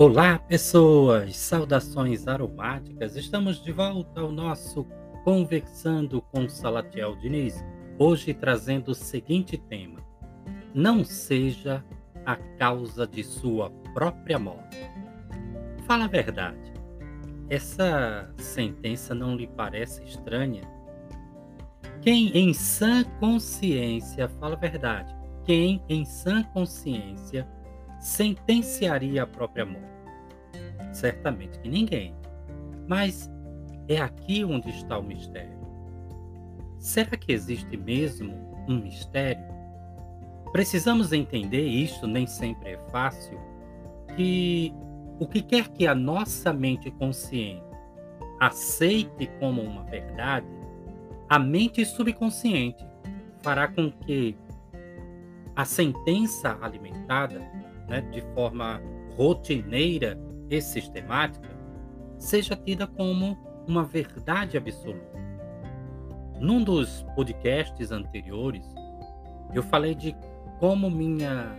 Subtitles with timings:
[0.00, 1.34] Olá, pessoas!
[1.34, 3.16] Saudações aromáticas!
[3.16, 4.86] Estamos de volta ao nosso
[5.24, 7.64] Conversando com Salatiel Diniz,
[7.98, 9.98] hoje trazendo o seguinte tema:
[10.72, 11.84] Não seja
[12.24, 14.78] a causa de sua própria morte.
[15.84, 16.72] Fala a verdade.
[17.50, 20.62] Essa sentença não lhe parece estranha?
[22.00, 25.12] Quem em sã consciência, fala a verdade,
[25.44, 27.48] quem em sã consciência
[28.00, 29.86] sentenciaria a própria morte?
[30.92, 32.14] Certamente que ninguém.
[32.86, 33.30] Mas
[33.88, 35.58] é aqui onde está o mistério.
[36.78, 38.34] Será que existe mesmo
[38.68, 39.44] um mistério?
[40.52, 43.38] Precisamos entender isto, nem sempre é fácil,
[44.16, 44.72] que
[45.20, 47.68] o que quer que a nossa mente consciente
[48.38, 50.46] aceite como uma verdade,
[51.28, 52.86] a mente subconsciente
[53.42, 54.36] fará com que
[55.56, 57.40] a sentença alimentada
[57.88, 58.80] né, de forma
[59.16, 60.18] rotineira
[60.50, 61.48] e sistemática,
[62.18, 65.18] seja tida como uma verdade absoluta.
[66.40, 68.64] Num dos podcasts anteriores,
[69.52, 70.14] eu falei de
[70.60, 71.56] como minha,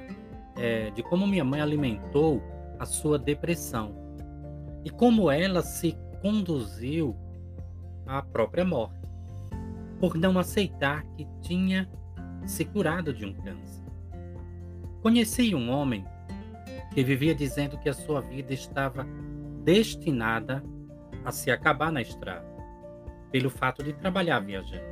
[0.57, 2.41] é, de como minha mãe alimentou
[2.79, 3.93] a sua depressão
[4.85, 7.15] e como ela se conduziu
[8.05, 8.99] à própria morte,
[9.99, 11.89] por não aceitar que tinha
[12.45, 13.83] se curado de um câncer.
[15.01, 16.05] Conheci um homem
[16.99, 19.07] que vivia dizendo que a sua vida estava
[19.63, 20.61] destinada
[21.23, 22.45] a se acabar na estrada,
[23.31, 24.83] pelo fato de trabalhar viajando.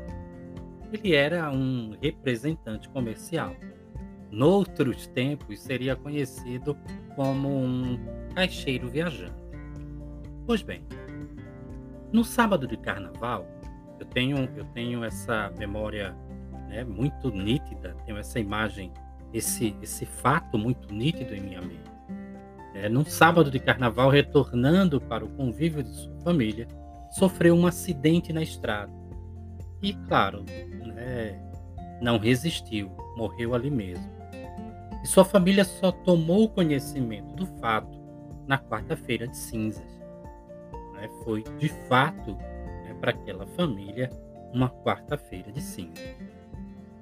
[0.94, 3.53] Ele era um representante comercial.
[4.31, 6.78] Noutros tempos seria conhecido
[7.13, 8.00] como um
[8.34, 9.35] caixeiro viajante.
[10.46, 10.85] Pois bem,
[12.13, 13.46] no sábado de carnaval,
[14.00, 16.16] eu tenho, eu tenho essa memória
[16.69, 18.94] né, muito nítida, tenho essa imagem
[19.34, 21.97] esse, esse fato muito nítido em minha mente.
[22.80, 26.68] É, num sábado de carnaval, retornando para o convívio de sua família,
[27.10, 28.92] sofreu um acidente na estrada.
[29.82, 30.46] E, claro,
[30.86, 31.40] né,
[32.00, 34.08] não resistiu, morreu ali mesmo.
[35.04, 37.98] E sua família só tomou conhecimento do fato
[38.46, 40.00] na quarta-feira de cinzas.
[40.94, 44.12] Né, foi, de fato, né, para aquela família,
[44.54, 46.16] uma quarta-feira de cinzas.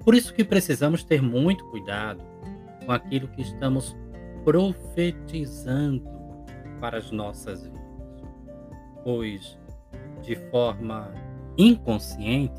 [0.02, 2.22] Por isso que precisamos ter muito cuidado
[2.86, 3.94] com aquilo que estamos
[4.46, 6.08] profetizando
[6.80, 7.82] para as nossas vidas.
[9.02, 9.58] Pois,
[10.22, 11.12] de forma
[11.58, 12.54] inconsciente,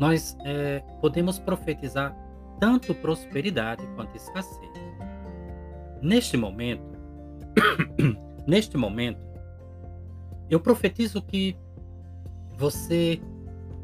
[0.00, 2.12] nós é, podemos profetizar
[2.58, 4.68] tanto prosperidade quanto escassez.
[6.02, 6.82] Neste momento,
[8.44, 9.24] neste momento,
[10.50, 11.56] eu profetizo que
[12.56, 13.20] você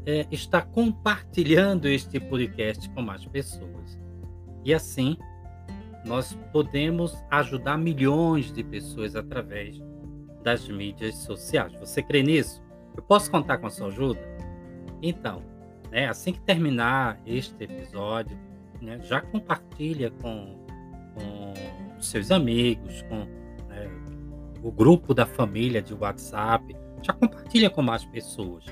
[0.05, 3.97] é, está compartilhando este podcast com mais pessoas.
[4.65, 5.17] E assim,
[6.05, 9.81] nós podemos ajudar milhões de pessoas através
[10.43, 11.73] das mídias sociais.
[11.79, 12.63] Você crê nisso?
[12.95, 14.19] Eu posso contar com a sua ajuda?
[15.01, 15.41] Então,
[15.91, 18.37] né, assim que terminar este episódio,
[18.81, 20.65] né, já compartilha com,
[21.13, 23.25] com seus amigos, com
[23.67, 23.89] né,
[24.63, 28.65] o grupo da família de WhatsApp, já compartilha com mais pessoas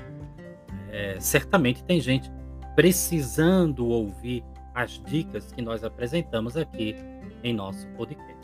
[0.94, 2.30] é, certamente tem gente
[2.76, 6.94] precisando ouvir as dicas que nós apresentamos aqui
[7.44, 8.34] em nosso podcast.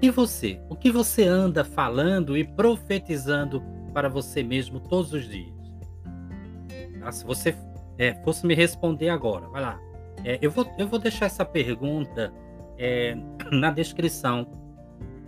[0.00, 0.60] E você?
[0.70, 3.62] O que você anda falando e profetizando
[3.92, 5.54] para você mesmo todos os dias?
[7.02, 7.54] Ah, se você
[7.98, 9.80] é, fosse me responder agora, vai lá.
[10.24, 12.32] É, eu, vou, eu vou deixar essa pergunta
[12.78, 13.16] é,
[13.52, 14.46] na descrição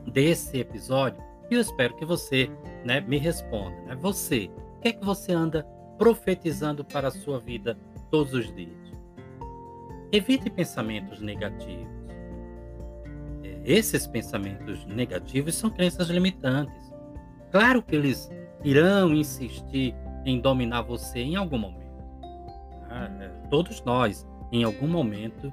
[0.06, 2.50] desse episódio e eu espero que você
[2.84, 3.76] né, me responda.
[3.82, 3.96] Né?
[3.96, 5.66] Você, o que é que você anda
[5.98, 7.76] profetizando para a sua vida
[8.10, 8.78] todos os dias.
[10.12, 11.97] Evite pensamentos negativos.
[13.64, 16.92] Esses pensamentos negativos são crenças limitantes.
[17.50, 18.30] Claro que eles
[18.64, 19.94] irão insistir
[20.24, 21.88] em dominar você em algum momento.
[22.90, 25.52] Ah, é, todos nós, em algum momento,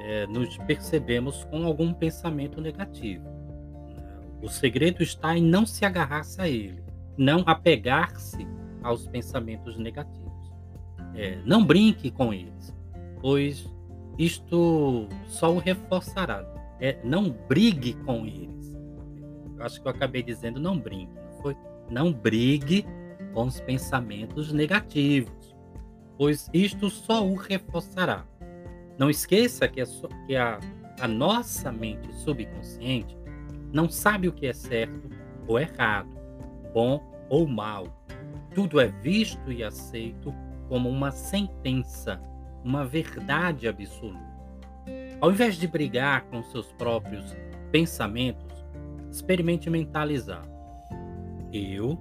[0.00, 3.24] é, nos percebemos com algum pensamento negativo.
[4.42, 6.82] O segredo está em não se agarrar a ele,
[7.16, 8.46] não apegar-se
[8.82, 10.52] aos pensamentos negativos.
[11.14, 12.74] É, não brinque com eles,
[13.20, 13.66] pois
[14.18, 16.44] isto só o reforçará.
[16.84, 18.76] É, não brigue com eles.
[19.56, 21.56] Eu acho que eu acabei dizendo não brinque, não foi?
[21.88, 22.84] Não brigue
[23.32, 25.56] com os pensamentos negativos,
[26.18, 28.26] pois isto só o reforçará.
[28.98, 29.86] Não esqueça que a,
[30.26, 30.60] que a,
[31.00, 33.16] a nossa mente subconsciente
[33.72, 35.08] não sabe o que é certo
[35.48, 36.10] ou errado,
[36.74, 38.04] bom ou mal.
[38.54, 40.34] Tudo é visto e aceito
[40.68, 42.20] como uma sentença,
[42.62, 44.33] uma verdade absoluta.
[45.20, 47.34] Ao invés de brigar com seus próprios
[47.70, 48.64] pensamentos,
[49.10, 50.44] experimente mentalizar.
[51.52, 51.98] Eu,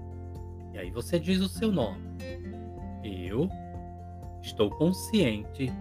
[0.73, 2.03] e aí você diz o seu nome.
[3.03, 3.49] Eu
[4.41, 5.71] estou consciente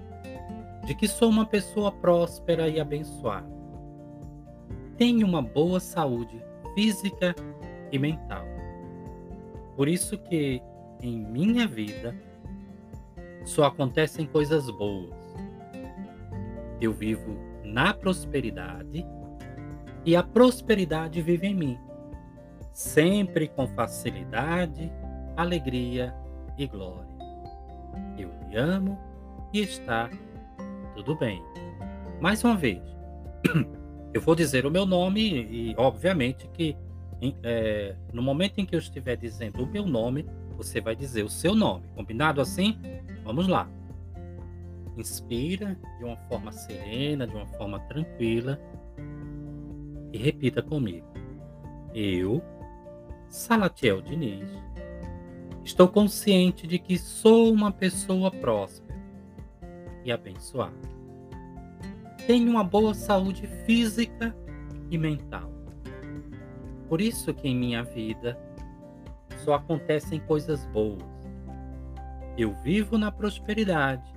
[0.85, 3.51] de que sou uma pessoa próspera e abençoada.
[4.97, 6.43] Tenho uma boa saúde
[6.75, 7.35] física
[7.91, 8.45] e mental.
[9.77, 10.61] Por isso que
[11.01, 12.15] em minha vida
[13.45, 15.22] só acontecem coisas boas.
[16.83, 19.07] Eu vivo na prosperidade
[20.05, 21.79] e a prosperidade vive em mim,
[22.73, 24.93] sempre com facilidade,
[25.37, 26.13] alegria
[26.59, 27.07] e glória.
[28.19, 28.99] Eu me amo
[29.53, 30.11] e está
[30.97, 31.41] tudo bem.
[32.21, 32.83] Mais uma vez,
[34.13, 36.77] eu vou dizer o meu nome e, obviamente, que
[37.45, 40.27] é, no momento em que eu estiver dizendo o meu nome,
[40.57, 41.85] você vai dizer o seu nome.
[41.95, 42.77] Combinado assim?
[43.23, 43.69] Vamos lá.
[44.97, 48.61] Inspira de uma forma serena, de uma forma tranquila
[50.13, 51.07] e repita comigo.
[51.95, 52.43] Eu,
[53.29, 54.49] Salatiel Diniz,
[55.65, 59.01] estou consciente de que sou uma pessoa próspera
[60.05, 60.93] e abençoada
[62.27, 64.35] tenho uma boa saúde física
[64.91, 65.51] e mental.
[66.89, 68.39] Por isso que em minha vida
[69.45, 71.03] só acontecem coisas boas.
[72.37, 74.11] Eu vivo na prosperidade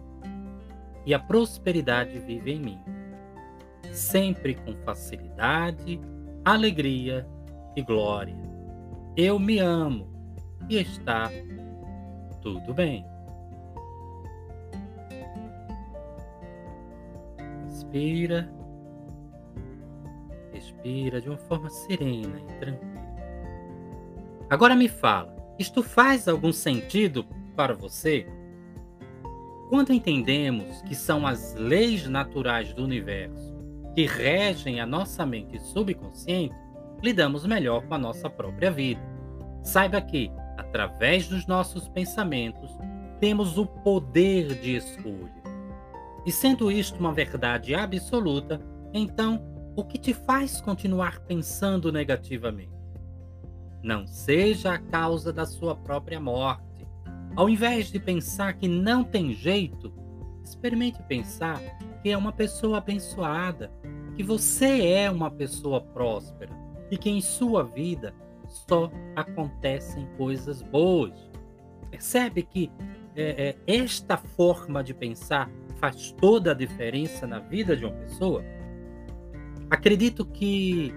[1.05, 2.79] e a prosperidade vive em mim,
[3.91, 5.99] sempre com facilidade,
[6.43, 7.27] alegria
[7.75, 8.35] e glória.
[9.15, 10.07] Eu me amo
[10.69, 11.29] e está
[12.41, 13.05] tudo bem.
[17.65, 18.51] Respira.
[20.51, 22.95] Respira de uma forma serena e tranquila.
[24.49, 27.25] Agora me fala, isto faz algum sentido
[27.55, 28.27] para você?
[29.69, 33.55] Quando entendemos que são as leis naturais do universo
[33.95, 36.55] que regem a nossa mente subconsciente,
[37.01, 39.01] lidamos melhor com a nossa própria vida.
[39.63, 42.69] Saiba que, através dos nossos pensamentos,
[43.19, 45.33] temos o poder de escolha.
[46.25, 48.59] E sendo isto uma verdade absoluta,
[48.93, 49.41] então
[49.75, 52.75] o que te faz continuar pensando negativamente?
[53.81, 56.74] Não seja a causa da sua própria morte.
[57.35, 59.91] Ao invés de pensar que não tem jeito,
[60.41, 61.59] experimente pensar
[62.01, 63.69] que é uma pessoa abençoada,
[64.15, 66.51] que você é uma pessoa próspera
[66.89, 68.13] e que em sua vida
[68.47, 71.13] só acontecem coisas boas.
[71.91, 72.71] Percebe que
[73.17, 78.45] é, é, esta forma de pensar faz toda a diferença na vida de uma pessoa?
[79.69, 80.93] Acredito que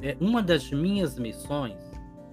[0.00, 1.76] é, uma das minhas missões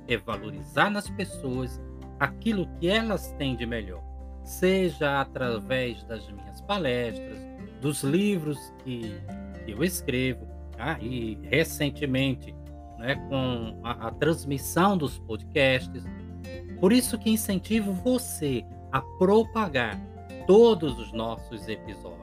[0.07, 1.81] é valorizar nas pessoas
[2.21, 4.03] aquilo que elas têm de melhor,
[4.43, 7.35] seja através das minhas palestras,
[7.81, 9.19] dos livros que,
[9.67, 10.45] eu escrevo,
[10.77, 10.99] tá?
[11.01, 12.53] e recentemente
[12.99, 16.03] né, com a, a transmissão dos podcasts.
[16.79, 19.99] Por isso que incentivo você a propagar
[20.45, 22.21] todos os nossos episódios.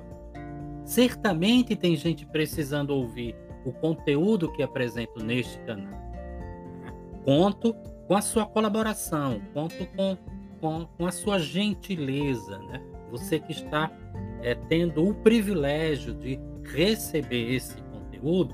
[0.85, 5.99] Certamente tem gente precisando ouvir o conteúdo que apresento neste canal.
[7.25, 7.75] Conto
[8.09, 10.19] com a sua colaboração, conto com,
[10.61, 12.59] com, com a sua gentileza.
[12.59, 12.83] Né?
[13.13, 13.93] Você que está
[14.43, 18.53] é, tendo o privilégio de receber esse conteúdo,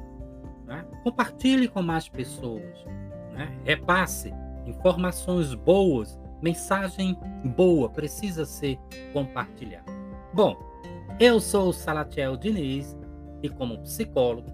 [0.67, 0.85] né?
[1.03, 2.85] compartilhe com mais pessoas.
[3.33, 3.57] Né?
[3.65, 4.35] Repasse
[4.67, 7.17] informações boas Mensagem
[7.57, 8.79] boa precisa ser
[9.15, 9.91] compartilhada.
[10.35, 10.55] Bom,
[11.19, 12.95] eu sou o Salatiel Diniz
[13.43, 14.53] e, como psicólogo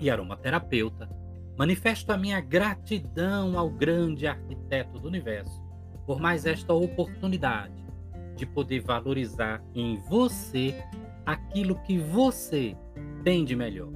[0.00, 1.08] e aromaterapeuta,
[1.56, 5.62] manifesto a minha gratidão ao grande arquiteto do universo
[6.06, 7.84] por mais esta oportunidade
[8.36, 10.74] de poder valorizar em você
[11.24, 12.76] aquilo que você
[13.22, 13.92] tem de melhor.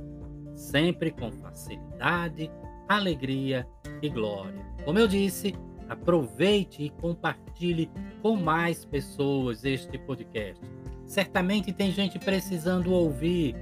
[0.55, 2.51] sempre com facilidade,
[2.89, 3.65] alegria
[4.03, 4.61] e glória.
[4.85, 5.55] Como eu disse,
[5.89, 7.89] aproveite e compartilhe
[8.21, 10.61] com mais pessoas este podcast.
[11.07, 13.55] Certamente tem gente precisando ouvir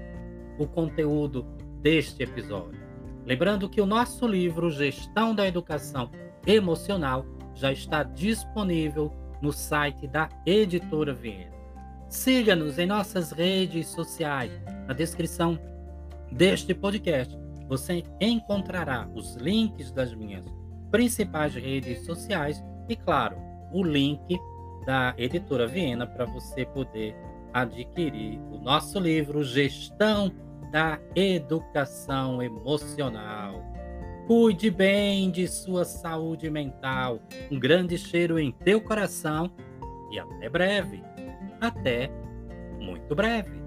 [0.58, 1.42] o conteúdo
[1.82, 2.85] deste episódio.
[3.26, 6.08] Lembrando que o nosso livro Gestão da Educação
[6.46, 11.50] Emocional já está disponível no site da Editora Viena.
[12.08, 14.52] Siga-nos em nossas redes sociais.
[14.86, 15.58] Na descrição
[16.30, 17.36] deste podcast
[17.68, 20.44] você encontrará os links das minhas
[20.92, 23.36] principais redes sociais e, claro,
[23.72, 24.38] o link
[24.86, 27.16] da Editora Viena para você poder
[27.52, 30.30] adquirir o nosso livro Gestão
[30.70, 33.62] da Educação Emocional.
[34.26, 37.20] Cuide bem de sua saúde mental.
[37.50, 39.50] Um grande cheiro em teu coração
[40.10, 41.02] e até breve.
[41.60, 42.10] Até
[42.80, 43.65] muito breve.